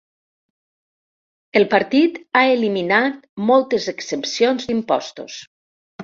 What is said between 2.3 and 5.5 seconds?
ha eliminat moltes exempcions d'impostos.